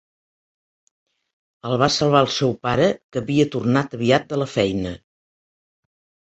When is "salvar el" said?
1.97-2.33